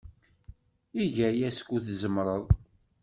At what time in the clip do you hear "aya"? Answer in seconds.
1.29-1.49